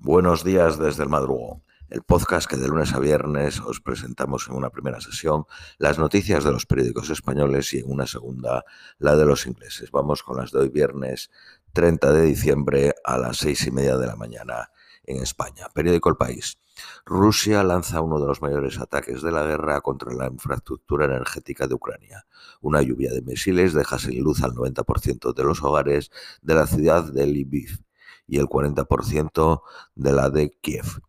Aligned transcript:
Buenos 0.00 0.44
días 0.44 0.78
desde 0.78 1.02
el 1.02 1.08
madrugón, 1.08 1.64
el 1.88 2.02
podcast 2.02 2.48
que 2.48 2.56
de 2.56 2.68
lunes 2.68 2.94
a 2.94 3.00
viernes 3.00 3.58
os 3.58 3.80
presentamos 3.80 4.46
en 4.46 4.54
una 4.54 4.70
primera 4.70 5.00
sesión 5.00 5.44
las 5.76 5.98
noticias 5.98 6.44
de 6.44 6.52
los 6.52 6.66
periódicos 6.66 7.10
españoles 7.10 7.74
y 7.74 7.80
en 7.80 7.90
una 7.90 8.06
segunda 8.06 8.64
la 8.98 9.16
de 9.16 9.26
los 9.26 9.44
ingleses. 9.46 9.90
Vamos 9.90 10.22
con 10.22 10.36
las 10.36 10.52
de 10.52 10.60
hoy 10.60 10.68
viernes 10.68 11.32
30 11.72 12.12
de 12.12 12.22
diciembre 12.22 12.94
a 13.02 13.18
las 13.18 13.38
seis 13.38 13.66
y 13.66 13.72
media 13.72 13.96
de 13.96 14.06
la 14.06 14.14
mañana 14.14 14.70
en 15.02 15.20
España. 15.20 15.66
Periódico 15.74 16.08
El 16.10 16.16
País. 16.16 16.58
Rusia 17.04 17.64
lanza 17.64 18.00
uno 18.00 18.20
de 18.20 18.28
los 18.28 18.40
mayores 18.40 18.78
ataques 18.78 19.20
de 19.20 19.32
la 19.32 19.42
guerra 19.42 19.80
contra 19.80 20.14
la 20.14 20.28
infraestructura 20.28 21.06
energética 21.06 21.66
de 21.66 21.74
Ucrania. 21.74 22.24
Una 22.60 22.82
lluvia 22.82 23.12
de 23.12 23.22
misiles 23.22 23.74
deja 23.74 23.98
sin 23.98 24.22
luz 24.22 24.44
al 24.44 24.52
90% 24.52 25.34
de 25.34 25.42
los 25.42 25.60
hogares 25.64 26.12
de 26.40 26.54
la 26.54 26.68
ciudad 26.68 27.12
de 27.12 27.26
Lviv 27.26 27.87
y 28.28 28.38
el 28.38 28.46
40% 28.46 29.62
de 29.96 30.12
la 30.12 30.30
de 30.30 30.50
Kiev. 30.60 31.00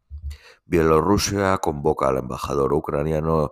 Bielorrusia 0.65 1.57
convoca 1.57 2.07
al 2.07 2.18
embajador 2.18 2.73
ucraniano 2.73 3.51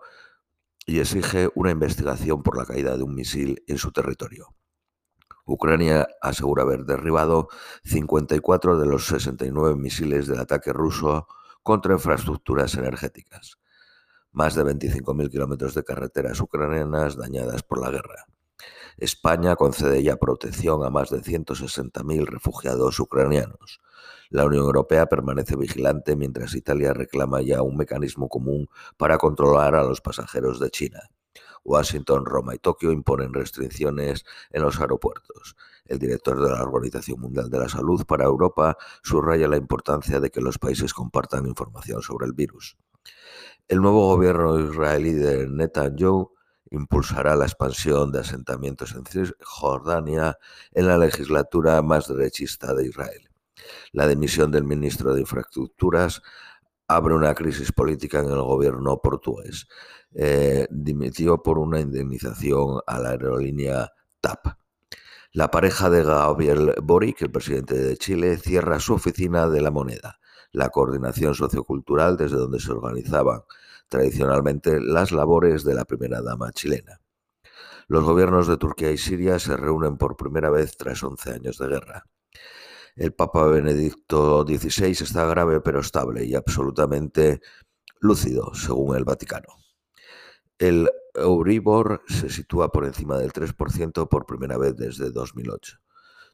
y 0.86 1.00
exige 1.00 1.50
una 1.54 1.72
investigación 1.72 2.42
por 2.42 2.58
la 2.58 2.66
caída 2.66 2.96
de 2.96 3.04
un 3.04 3.14
misil 3.14 3.64
en 3.68 3.78
su 3.78 3.92
territorio. 3.92 4.56
Ucrania 5.46 6.08
asegura 6.22 6.64
haber 6.64 6.86
derribado 6.86 7.50
54 7.84 8.80
de 8.80 8.86
los 8.86 9.08
69 9.08 9.76
misiles 9.76 10.28
del 10.28 10.40
ataque 10.40 10.74
ruso 10.74 11.28
contra 11.64 11.94
infraestructuras 11.94 12.76
energéticas. 12.76 13.58
Más 14.32 14.56
de 14.56 14.64
25.000 14.64 15.30
kilómetros 15.30 15.74
de 15.74 15.84
carreteras 15.84 16.40
ucranianas 16.40 17.18
dañadas 17.18 17.64
por 17.64 17.82
la 17.82 17.92
guerra. 17.92 18.26
España 18.98 19.56
concede 19.56 20.02
ya 20.02 20.16
protección 20.18 20.84
a 20.84 20.90
más 20.90 21.10
de 21.10 21.22
160.000 21.22 22.26
refugiados 22.26 23.00
ucranianos. 23.00 23.80
La 24.30 24.46
Unión 24.46 24.66
Europea 24.66 25.06
permanece 25.06 25.56
vigilante 25.56 26.16
mientras 26.16 26.56
Italia 26.56 26.94
reclama 26.94 27.42
ya 27.42 27.62
un 27.62 27.78
mecanismo 27.78 28.28
común 28.28 28.68
para 28.98 29.18
controlar 29.18 29.76
a 29.76 29.84
los 29.84 30.02
pasajeros 30.02 30.60
de 30.60 30.70
China. 30.70 31.00
Washington, 31.64 32.26
Roma 32.26 32.56
y 32.56 32.60
Tokio 32.60 32.92
imponen 32.92 33.34
restricciones 33.34 34.26
en 34.52 34.62
los 34.62 34.80
aeropuertos. 34.80 35.56
El 35.86 36.00
director 36.00 36.42
de 36.42 36.50
la 36.50 36.64
Organización 36.64 37.20
Mundial 37.20 37.50
de 37.50 37.60
la 37.60 37.70
Salud 37.70 38.06
para 38.06 38.26
Europa 38.26 38.78
subraya 39.04 39.48
la 39.48 39.58
importancia 39.58 40.20
de 40.20 40.30
que 40.30 40.42
los 40.42 40.58
países 40.58 40.94
compartan 40.94 41.46
información 41.46 42.02
sobre 42.02 42.26
el 42.26 42.34
virus. 42.34 42.78
El 43.68 43.82
nuevo 43.82 44.08
gobierno 44.08 44.60
israelí 44.60 45.14
de 45.14 45.48
Netanyahu 45.48 46.37
impulsará 46.72 47.36
la 47.36 47.46
expansión 47.46 48.12
de 48.12 48.20
asentamientos 48.20 48.94
en 48.96 49.06
Cisjordania 49.06 50.38
en 50.72 50.88
la 50.88 50.98
legislatura 50.98 51.82
más 51.82 52.08
derechista 52.08 52.74
de 52.74 52.88
Israel. 52.88 53.30
La 53.92 54.08
dimisión 54.08 54.52
del 54.52 54.64
ministro 54.64 55.14
de 55.14 55.22
Infraestructuras 55.22 56.22
abre 56.88 57.16
una 57.16 57.34
crisis 57.34 57.72
política 57.72 58.20
en 58.20 58.32
el 58.32 58.42
gobierno 58.42 59.02
portugués. 59.02 59.68
Eh, 60.14 60.68
dimitió 60.70 61.44
por 61.44 61.60
una 61.60 61.80
indemnización 61.80 62.80
a 62.88 63.00
la 63.00 63.10
aerolínea 63.10 63.92
TAP. 64.22 64.58
La 65.34 65.52
pareja 65.52 65.90
de 65.90 66.04
Gabriel 66.04 66.74
Boric, 66.82 67.22
el 67.22 67.32
presidente 67.32 67.76
de 67.76 67.98
Chile, 67.98 68.38
cierra 68.38 68.80
su 68.80 68.94
oficina 68.94 69.48
de 69.48 69.62
la 69.62 69.72
moneda, 69.72 70.20
la 70.52 70.70
coordinación 70.70 71.36
sociocultural 71.36 72.18
desde 72.18 72.38
donde 72.38 72.60
se 72.60 72.72
organizaban 72.72 73.42
tradicionalmente 73.90 74.80
las 74.80 75.12
labores 75.12 75.64
de 75.64 75.74
la 75.74 75.86
primera 75.86 76.22
dama 76.22 76.52
chilena. 76.52 77.02
Los 77.88 78.04
gobiernos 78.04 78.48
de 78.48 78.58
Turquía 78.58 78.92
y 78.92 78.98
Siria 78.98 79.40
se 79.40 79.56
reúnen 79.56 79.98
por 79.98 80.18
primera 80.18 80.50
vez 80.50 80.76
tras 80.76 81.04
11 81.04 81.32
años 81.32 81.58
de 81.58 81.68
guerra. 81.68 82.06
El 82.96 83.14
Papa 83.14 83.46
Benedicto 83.46 84.44
XVI 84.46 84.92
está 84.92 85.26
grave 85.26 85.62
pero 85.62 85.80
estable 85.80 86.26
y 86.26 86.36
absolutamente 86.36 87.42
lúcido, 88.00 88.54
según 88.54 88.98
el 88.98 89.06
Vaticano. 89.06 89.48
El 90.58 90.90
Euribor 91.14 92.02
se 92.08 92.30
sitúa 92.30 92.72
por 92.72 92.86
encima 92.86 93.18
del 93.18 93.32
3% 93.32 94.10
por 94.10 94.26
primera 94.26 94.58
vez 94.58 94.76
desde 94.76 95.12
2008. 95.12 95.78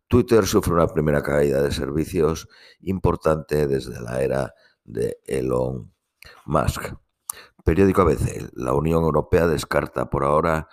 Twitter 0.07 0.45
sufre 0.45 0.73
una 0.73 0.87
primera 0.87 1.21
caída 1.21 1.61
de 1.61 1.71
servicios 1.71 2.47
importante 2.81 3.67
desde 3.67 3.99
la 4.01 4.21
era 4.21 4.53
de 4.83 5.17
Elon 5.25 5.93
Musk. 6.45 6.93
Periódico 7.63 8.01
ABC. 8.01 8.49
La 8.55 8.73
Unión 8.73 9.03
Europea 9.03 9.47
descarta 9.47 10.09
por 10.09 10.25
ahora 10.25 10.67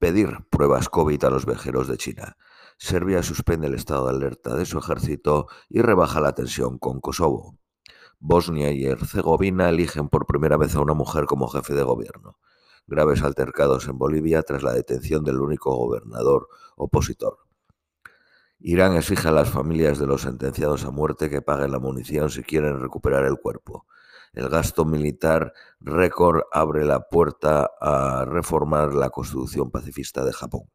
pedir 0.00 0.30
pruebas 0.50 0.88
COVID 0.88 1.22
a 1.22 1.30
los 1.30 1.46
viajeros 1.46 1.86
de 1.86 1.96
China. 1.96 2.36
Serbia 2.76 3.22
suspende 3.22 3.68
el 3.68 3.74
estado 3.74 4.06
de 4.08 4.16
alerta 4.16 4.56
de 4.56 4.66
su 4.66 4.78
ejército 4.78 5.46
y 5.68 5.80
rebaja 5.80 6.20
la 6.20 6.34
tensión 6.34 6.78
con 6.80 7.00
Kosovo. 7.00 7.56
Bosnia 8.18 8.72
y 8.72 8.84
Herzegovina 8.84 9.68
eligen 9.68 10.08
por 10.08 10.26
primera 10.26 10.56
vez 10.56 10.74
a 10.74 10.80
una 10.80 10.94
mujer 10.94 11.26
como 11.26 11.46
jefe 11.46 11.72
de 11.72 11.84
gobierno. 11.84 12.36
Graves 12.88 13.22
altercados 13.22 13.86
en 13.86 13.96
Bolivia 13.96 14.42
tras 14.42 14.64
la 14.64 14.72
detención 14.72 15.22
del 15.22 15.40
único 15.40 15.72
gobernador 15.76 16.48
opositor. 16.74 17.38
Irán 18.58 18.96
exige 18.96 19.28
a 19.28 19.32
las 19.32 19.50
familias 19.50 20.00
de 20.00 20.08
los 20.08 20.22
sentenciados 20.22 20.84
a 20.84 20.90
muerte 20.90 21.30
que 21.30 21.42
paguen 21.42 21.70
la 21.70 21.78
munición 21.78 22.28
si 22.28 22.42
quieren 22.42 22.80
recuperar 22.80 23.24
el 23.24 23.36
cuerpo. 23.36 23.86
El 24.34 24.48
gasto 24.48 24.84
militar 24.84 25.52
récord 25.80 26.42
abre 26.52 26.84
la 26.84 27.08
puerta 27.08 27.70
a 27.80 28.24
reformar 28.24 28.92
la 28.92 29.10
constitución 29.10 29.70
pacifista 29.70 30.24
de 30.24 30.32
Japón. 30.32 30.70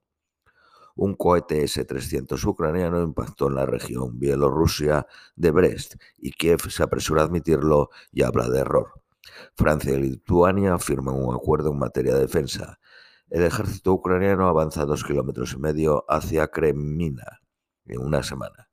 Un 0.96 1.16
cohete 1.16 1.64
S-300 1.64 2.42
ucraniano 2.46 3.02
impactó 3.02 3.48
en 3.48 3.56
la 3.56 3.66
región 3.66 4.18
Bielorrusia 4.18 5.08
de 5.36 5.52
Brest 5.52 5.96
y 6.18 6.32
Kiev 6.32 6.70
se 6.70 6.84
apresura 6.84 7.22
a 7.22 7.26
admitirlo 7.26 7.90
y 8.12 8.24
habla 8.24 8.50
de 8.50 8.60
error. 8.60 9.02
Francia 9.56 9.94
y 9.94 10.02
Lituania 10.02 10.78
firman 10.78 11.16
un 11.16 11.36
acuerdo 11.36 11.72
en 11.72 11.80
materia 11.80 12.16
de 12.16 12.22
defensa. 12.22 12.80
El 13.30 13.44
ejército 13.44 13.94
ucraniano 13.94 14.48
avanza 14.48 14.86
dos 14.86 15.04
kilómetros 15.04 15.54
y 15.54 15.58
medio 15.58 16.06
hacia 16.08 16.48
Kremina 16.48 17.42
en 17.86 18.00
una 18.02 18.24
semana. 18.24 18.69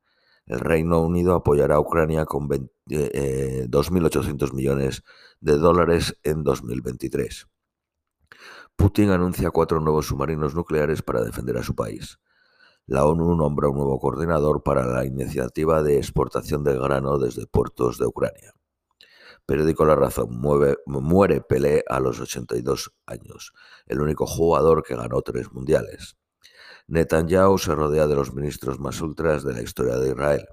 El 0.46 0.60
Reino 0.60 1.02
Unido 1.02 1.34
apoyará 1.34 1.76
a 1.76 1.80
Ucrania 1.80 2.24
con 2.24 2.48
2.800 2.48 4.48
eh, 4.48 4.54
millones 4.54 5.02
de 5.40 5.58
dólares 5.58 6.18
en 6.22 6.44
2023. 6.44 7.48
Putin 8.76 9.10
anuncia 9.10 9.50
cuatro 9.50 9.80
nuevos 9.80 10.06
submarinos 10.06 10.54
nucleares 10.54 11.02
para 11.02 11.22
defender 11.22 11.56
a 11.56 11.62
su 11.62 11.74
país. 11.74 12.20
La 12.86 13.04
ONU 13.04 13.34
nombra 13.34 13.68
un 13.68 13.76
nuevo 13.76 13.98
coordinador 13.98 14.62
para 14.62 14.86
la 14.86 15.04
iniciativa 15.04 15.82
de 15.82 15.96
exportación 15.96 16.62
de 16.62 16.78
grano 16.78 17.18
desde 17.18 17.48
puertos 17.48 17.98
de 17.98 18.06
Ucrania. 18.06 18.54
Periódico 19.46 19.84
La 19.84 19.96
Razón. 19.96 20.40
muere 20.40 21.40
Pelé 21.40 21.82
a 21.88 21.98
los 21.98 22.20
82 22.20 22.92
años, 23.06 23.52
el 23.86 24.00
único 24.00 24.26
jugador 24.26 24.84
que 24.84 24.94
ganó 24.94 25.22
tres 25.22 25.52
mundiales. 25.52 26.16
Netanyahu 26.88 27.58
se 27.58 27.74
rodea 27.74 28.06
de 28.06 28.14
los 28.14 28.32
ministros 28.32 28.78
más 28.78 29.00
ultras 29.00 29.44
de 29.44 29.54
la 29.54 29.62
historia 29.62 29.96
de 29.96 30.10
Israel. 30.10 30.46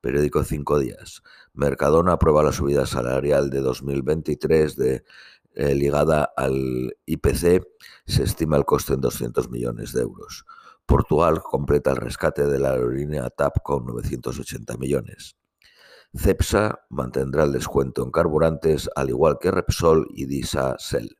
Periódico 0.00 0.44
Cinco 0.44 0.78
Días. 0.78 1.22
Mercadona 1.54 2.12
aprueba 2.12 2.42
la 2.42 2.52
subida 2.52 2.84
salarial 2.84 3.48
de 3.48 3.60
2023 3.60 4.76
de, 4.76 5.04
eh, 5.54 5.74
ligada 5.74 6.30
al 6.36 6.96
IPC. 7.06 7.62
Se 8.06 8.24
estima 8.24 8.56
el 8.56 8.64
coste 8.64 8.94
en 8.94 9.00
200 9.00 9.50
millones 9.50 9.92
de 9.92 10.02
euros. 10.02 10.44
Portugal 10.84 11.40
completa 11.42 11.92
el 11.92 11.96
rescate 11.96 12.46
de 12.46 12.58
la 12.58 12.72
aerolínea 12.72 13.30
TAP 13.30 13.62
con 13.62 13.86
980 13.86 14.76
millones. 14.76 15.36
CEPSA 16.14 16.80
mantendrá 16.90 17.44
el 17.44 17.52
descuento 17.52 18.04
en 18.04 18.10
carburantes, 18.10 18.90
al 18.94 19.08
igual 19.08 19.38
que 19.40 19.50
Repsol 19.50 20.06
y 20.10 20.26
Disa 20.26 20.76
Sel. 20.78 21.16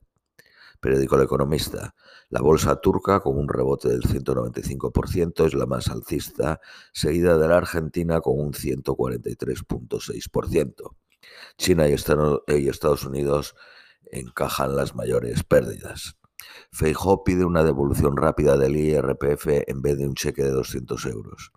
Periódico 0.84 1.16
El 1.16 1.22
Economista. 1.22 1.96
La 2.28 2.42
bolsa 2.42 2.76
turca, 2.76 3.20
con 3.20 3.38
un 3.38 3.48
rebote 3.48 3.88
del 3.88 4.02
195%, 4.02 5.46
es 5.46 5.54
la 5.54 5.64
más 5.64 5.88
alcista, 5.88 6.60
seguida 6.92 7.38
de 7.38 7.48
la 7.48 7.56
Argentina 7.56 8.20
con 8.20 8.38
un 8.38 8.52
143.6%. 8.52 10.96
China 11.56 11.88
y 11.88 11.94
Estados 12.68 13.06
Unidos 13.06 13.54
encajan 14.12 14.76
las 14.76 14.94
mayores 14.94 15.42
pérdidas. 15.42 16.18
Feijó 16.70 17.24
pide 17.24 17.46
una 17.46 17.64
devolución 17.64 18.18
rápida 18.18 18.58
del 18.58 18.76
IRPF 18.76 19.46
en 19.66 19.80
vez 19.80 19.96
de 19.96 20.06
un 20.06 20.12
cheque 20.12 20.42
de 20.42 20.50
200 20.50 21.06
euros. 21.06 21.50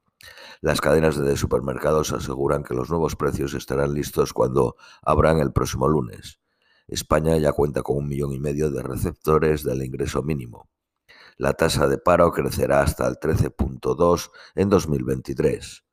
Las 0.62 0.80
cadenas 0.80 1.20
de 1.20 1.36
supermercados 1.36 2.14
aseguran 2.14 2.64
que 2.64 2.76
los 2.76 2.90
nuevos 2.90 3.18
precios 3.18 3.54
estarán 3.56 3.94
listos 3.94 4.32
cuando 4.32 4.78
abran 5.02 5.40
el 5.40 5.52
próximo 5.52 5.90
lunes. 5.90 6.40
España 6.88 7.38
ya 7.38 7.52
cuenta 7.52 7.84
con 7.84 7.98
un 7.98 8.08
millón 8.08 8.34
y 8.34 8.40
medio 8.40 8.72
de 8.72 8.82
receptores 8.82 9.64
del 9.64 9.84
ingreso 9.84 10.24
mínimo. 10.24 10.70
La 11.38 11.54
tasa 11.54 11.88
de 11.88 11.98
paro 11.98 12.32
crecerá 12.32 12.82
hasta 12.82 13.08
el 13.08 13.16
13.2 13.16 14.32
en 14.56 14.70
2023. 14.70 15.84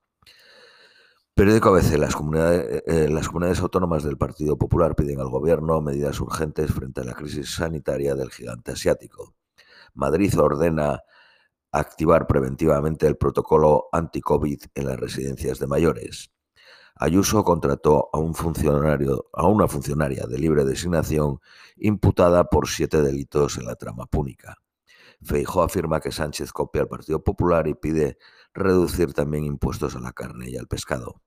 Periódico 1.34 1.70
ABC. 1.70 1.98
Las 1.98 2.14
comunidades, 2.14 2.82
eh, 2.86 3.08
las 3.10 3.26
comunidades 3.26 3.60
autónomas 3.60 4.04
del 4.04 4.16
Partido 4.16 4.56
Popular 4.56 4.94
piden 4.94 5.20
al 5.20 5.28
Gobierno 5.28 5.80
medidas 5.80 6.20
urgentes 6.20 6.72
frente 6.72 7.00
a 7.00 7.04
la 7.04 7.14
crisis 7.14 7.56
sanitaria 7.56 8.14
del 8.14 8.30
gigante 8.30 8.72
asiático. 8.72 9.34
Madrid 9.94 10.38
ordena 10.38 11.02
activar 11.72 12.28
preventivamente 12.28 13.08
el 13.08 13.16
protocolo 13.16 13.88
anti-COVID 13.90 14.62
en 14.74 14.86
las 14.86 14.98
residencias 14.98 15.58
de 15.58 15.66
mayores. 15.66 16.33
Ayuso 16.96 17.42
contrató 17.42 18.08
a 18.12 18.18
un 18.18 18.34
funcionario, 18.34 19.28
a 19.32 19.48
una 19.48 19.66
funcionaria 19.66 20.26
de 20.26 20.38
libre 20.38 20.64
designación 20.64 21.40
imputada 21.76 22.44
por 22.44 22.68
siete 22.68 23.02
delitos 23.02 23.58
en 23.58 23.66
la 23.66 23.74
trama 23.74 24.06
púnica. 24.06 24.58
Feijó 25.20 25.62
afirma 25.62 26.00
que 26.00 26.12
Sánchez 26.12 26.52
copia 26.52 26.82
al 26.82 26.88
Partido 26.88 27.24
Popular 27.24 27.66
y 27.66 27.74
pide 27.74 28.18
reducir 28.52 29.12
también 29.12 29.44
impuestos 29.44 29.96
a 29.96 30.00
la 30.00 30.12
carne 30.12 30.50
y 30.50 30.56
al 30.56 30.68
pescado. 30.68 31.22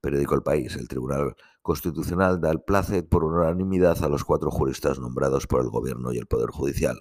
Periódico 0.00 0.34
El 0.34 0.42
País. 0.42 0.74
El 0.76 0.88
Tribunal 0.88 1.36
Constitucional 1.62 2.40
da 2.40 2.50
el 2.50 2.62
placet 2.62 3.08
por 3.08 3.24
unanimidad 3.24 4.02
a 4.02 4.08
los 4.08 4.24
cuatro 4.24 4.50
juristas 4.50 4.98
nombrados 4.98 5.46
por 5.46 5.60
el 5.60 5.70
Gobierno 5.70 6.12
y 6.12 6.18
el 6.18 6.26
Poder 6.26 6.50
Judicial. 6.50 7.00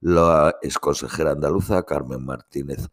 La 0.00 0.54
exconsejera 0.62 1.32
andaluza 1.32 1.82
Carmen 1.84 2.24
Martínez 2.24 2.88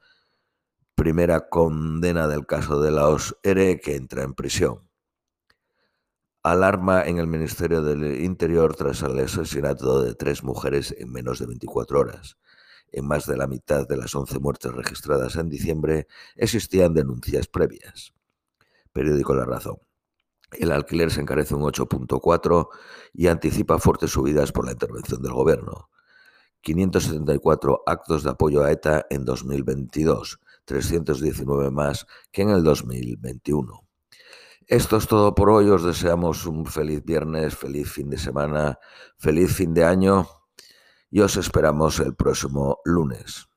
primera 0.96 1.50
condena 1.50 2.28
del 2.28 2.46
caso 2.46 2.82
de 2.82 2.92
la 2.92 3.08
OSERE 3.08 3.80
que 3.80 3.96
entra 3.96 4.24
en 4.24 4.34
prisión. 4.34 4.90
Alarma 6.44 7.04
en 7.04 7.18
el 7.18 7.28
Ministerio 7.28 7.82
del 7.82 8.22
Interior 8.22 8.76
tras 8.76 9.02
el 9.02 9.18
asesinato 9.20 10.04
de 10.04 10.14
tres 10.14 10.44
mujeres 10.44 10.94
en 10.98 11.12
menos 11.12 11.40
de 11.40 11.48
24 11.48 12.00
horas. 12.00 12.38
En 12.92 13.08
más 13.08 13.26
de 13.26 13.38
la 13.38 13.48
mitad 13.48 13.88
de 13.88 13.98
las 13.98 14.14
11 14.14 14.40
muertes 14.40 14.72
registradas 14.72 15.36
en 15.38 15.50
diciembre 15.50 16.08
existían 16.36 16.94
denuncias 16.94 17.48
previas. 17.48 18.14
Periódico 18.92 19.34
La 19.34 19.46
Razón. 19.46 19.78
El 20.52 20.72
alquiler 20.72 21.10
se 21.10 21.22
encarece 21.22 21.56
un 21.56 21.64
8.4 21.64 22.68
y 23.14 23.28
anticipa 23.28 23.80
fuertes 23.80 24.12
subidas 24.12 24.52
por 24.52 24.66
la 24.66 24.74
intervención 24.74 25.22
del 25.22 25.34
Gobierno. 25.34 25.90
574 26.62 27.84
actos 27.86 28.24
de 28.24 28.30
apoyo 28.30 28.64
a 28.64 28.72
ETA 28.72 29.06
en 29.10 29.26
2022, 29.26 30.40
319 30.66 31.72
más 31.72 32.06
que 32.32 32.44
en 32.44 32.50
el 32.50 32.64
2021. 32.64 33.88
Esto 34.68 34.98
es 34.98 35.08
todo 35.08 35.36
por 35.36 35.50
hoy. 35.50 35.70
Os 35.70 35.84
deseamos 35.84 36.46
un 36.46 36.66
feliz 36.66 37.04
viernes, 37.04 37.56
feliz 37.56 37.92
fin 37.92 38.10
de 38.10 38.18
semana, 38.18 38.80
feliz 39.18 39.54
fin 39.54 39.74
de 39.74 39.84
año 39.84 40.28
y 41.10 41.20
os 41.20 41.38
esperamos 41.38 42.00
el 42.00 42.16
próximo 42.16 42.80
lunes. 42.86 43.48